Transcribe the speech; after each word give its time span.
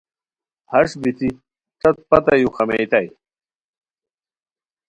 ہݰ 0.71 0.89
بتی 1.01 1.29
ݯت 1.79 1.97
پتہ 2.09 2.33
یو 2.41 2.49
خامئیتائے 2.55 3.09